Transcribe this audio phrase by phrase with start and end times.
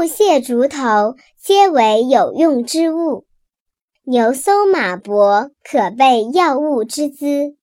[0.00, 3.26] 木屑、竹头皆为有用之物。
[4.04, 7.54] 牛搜马搏，可备药物之资。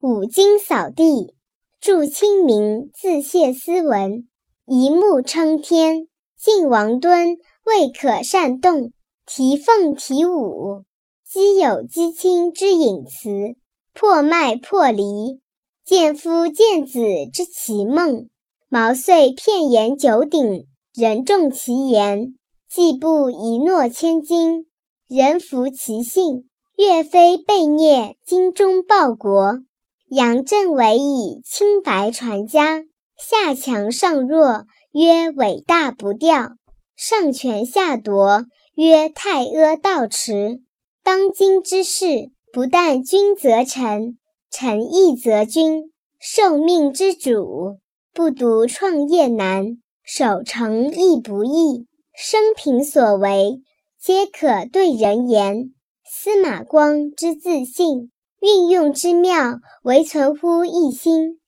[0.00, 1.36] 五经扫地，
[1.80, 4.26] 助清明，自谢斯文。
[4.66, 8.90] 一目撑天，晋王敦，未可擅动。
[9.24, 10.82] 提凤提舞，
[11.24, 13.54] 积有积清之隐词。
[13.94, 15.40] 破麦破离，
[15.84, 16.98] 见夫见子
[17.32, 18.28] 之奇梦。
[18.68, 20.66] 毛遂片言九鼎，
[20.98, 22.34] 人重其言。
[22.68, 24.66] 季布一诺千金，
[25.06, 26.48] 人服其信。
[26.76, 29.60] 岳飞被虐，精忠报国。
[30.08, 32.82] 杨振伟以清白传家，
[33.16, 36.56] 下强上弱，曰伟大不掉；
[36.96, 40.62] 上权下夺，曰太阿道持。
[41.04, 44.18] 当今之事，不但君则臣，
[44.50, 45.92] 臣亦则君。
[46.18, 47.78] 受命之主，
[48.12, 49.78] 不独创业难，
[50.10, 51.86] 守诚亦不易。
[52.16, 53.60] 生平所为，
[54.00, 55.74] 皆可对人言。
[56.02, 58.10] 司马光之自信。
[58.40, 61.40] 运用之妙，唯存乎一心。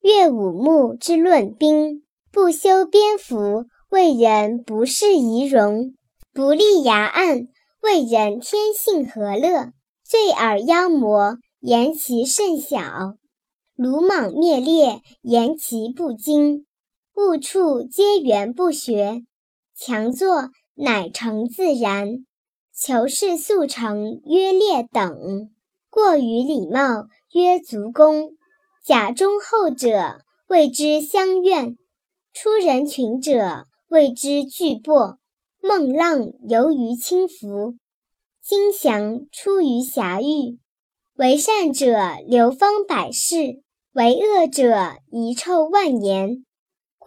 [0.00, 2.02] 岳武穆之论兵，
[2.32, 5.92] 不修边幅，为人不适仪容；
[6.32, 7.48] 不立崖岸，
[7.82, 9.72] 为人天性和乐。
[10.02, 13.16] 醉耳妖魔，言其甚小；
[13.76, 16.64] 鲁莽灭裂，言其不精。
[17.18, 19.24] 物触皆缘不学，
[19.74, 22.24] 强作乃成自然。
[22.72, 25.50] 求是速成，曰劣等。
[25.90, 28.36] 过于礼貌，曰足恭；
[28.84, 31.74] 假忠厚者，谓之相怨；
[32.32, 35.16] 出人群者，谓之惧擘。
[35.60, 37.74] 孟浪游于轻浮，
[38.40, 40.60] 金祥出于狭域。
[41.16, 43.60] 为善者流芳百世，
[43.92, 46.44] 为恶者遗臭万年。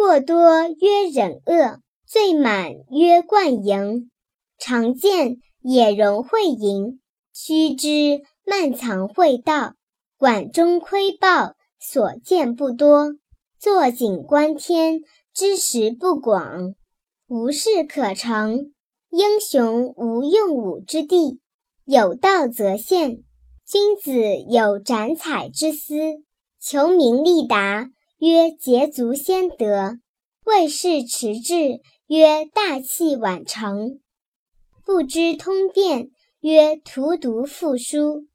[0.04, 4.10] 过多曰忍恶，最满曰惯盈。
[4.58, 7.00] 常见也容会盈，
[7.32, 8.24] 须知。
[8.44, 9.76] 慢藏会道，
[10.18, 13.20] 管中窥豹，所见不多；
[13.60, 15.02] 坐井观天，
[15.36, 16.74] 知识不广。
[17.28, 18.74] 无事可成，
[19.12, 21.42] 英雄无用武之地。
[21.86, 23.20] 有道则现，
[23.68, 24.12] 君子
[24.50, 25.94] 有斩采之思。
[26.60, 29.98] 求名利达，曰捷足先得；
[30.46, 34.00] 为事迟滞，曰大器晚成。
[34.86, 36.12] 不知通变，
[36.42, 38.28] 曰荼毒复书。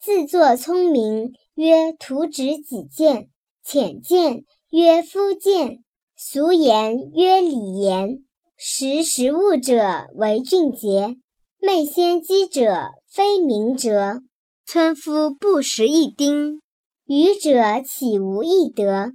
[0.00, 3.28] 自作聪明，曰图指己见；
[3.62, 5.84] 浅见，曰夫见；
[6.16, 8.24] 俗言，曰礼言。
[8.56, 11.16] 识时务者为俊杰，
[11.60, 14.18] 昧先机者非明哲。
[14.66, 16.60] 村夫不识一丁，
[17.06, 19.12] 愚者岂无一德？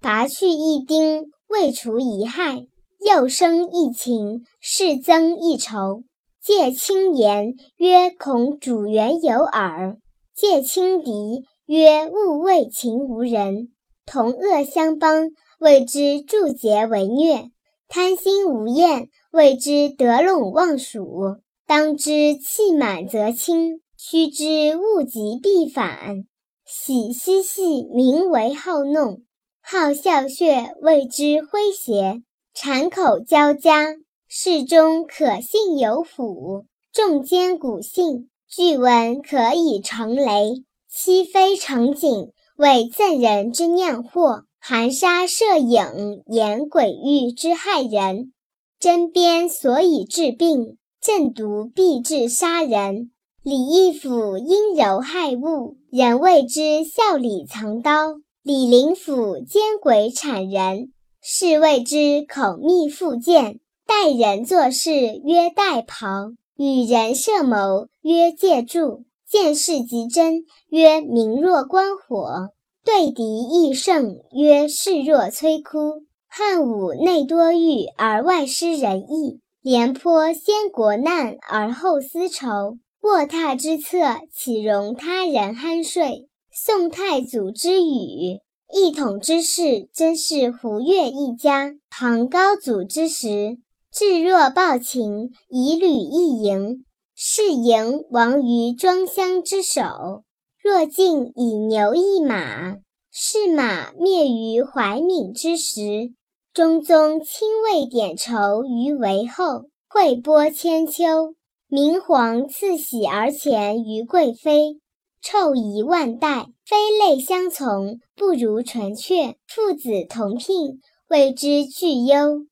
[0.00, 2.68] 拔去一丁，未除一害；
[3.00, 6.02] 又生一情，是增一愁。
[6.42, 9.96] 戒轻言，曰恐主缘有耳。
[10.34, 13.68] 戒轻敌，曰勿为情无人；
[14.04, 17.50] 同恶相帮，谓之助节为虐；
[17.88, 21.38] 贪心无厌，谓之得陇望蜀。
[21.66, 26.26] 当知气满则清，须知物极必反。
[26.64, 29.22] 喜嬉戏，名为好弄；
[29.68, 32.22] 好笑谑，谓之诙谐。
[32.54, 33.96] 谄口交加，
[34.28, 36.66] 事中可信有辅。
[36.92, 38.30] 众坚古信。
[38.48, 48.32] 据闻可以成雷，其非成景，为赠人之酿祸；含沙射影，言鬼喻之害人。
[48.78, 53.10] 针砭所以治病，阵毒必致杀人。
[53.42, 63.58] 李义府阴柔害物，人谓之笑里藏刀；李林甫奸鬼谄人，是谓之口蜜腹剑。
[63.84, 64.92] 待人做事
[65.24, 66.30] 曰带袍。
[66.56, 72.52] 与人设谋，曰借助；见事极真，曰明若观火；
[72.84, 76.04] 对敌易胜，曰势若摧枯。
[76.28, 82.78] 汉武内多欲而外施仁义，廉颇先国难而后私仇。
[83.02, 83.98] 卧榻之侧，
[84.32, 86.28] 岂容他人酣睡？
[86.58, 88.40] 宋太祖之语，
[88.74, 93.58] 一统之事，真是胡越一家；唐高祖之时。
[93.92, 96.84] 至若暴秦，以履一营，
[97.14, 100.24] 是营亡于庄襄之手；
[100.60, 102.76] 若晋以牛一马，
[103.10, 106.12] 是马灭于怀敏之时。
[106.52, 111.34] 中宗亲为点筹于为后，惠波千秋。
[111.68, 114.80] 明皇赐喜而前于贵妃，
[115.20, 116.46] 臭遗万代。
[116.64, 119.36] 非类相从，不如纯阙。
[119.46, 122.46] 父子同聘，谓之巨优。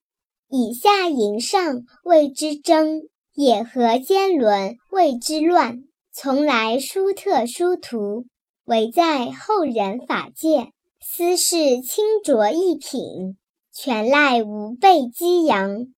[0.48, 5.82] 以下迎上，谓之争；野合兼伦，谓之乱。
[6.12, 8.26] 从来殊特殊途，
[8.66, 10.70] 唯在后人法界。
[11.00, 13.36] 斯是清浊一品，
[13.72, 15.88] 全赖吾辈激扬。